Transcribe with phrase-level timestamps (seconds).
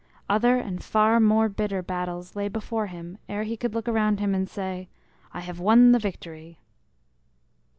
[0.27, 4.33] Other and far more bitter battles lay before him ere he could look around him
[4.33, 4.89] and say,
[5.31, 6.57] "I have won the victory."